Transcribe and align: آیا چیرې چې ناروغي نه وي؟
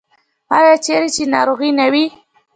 آیا 0.57 0.73
چیرې 0.85 1.09
چې 1.15 1.23
ناروغي 1.35 1.71
نه 1.79 1.85
وي؟ 1.93 2.05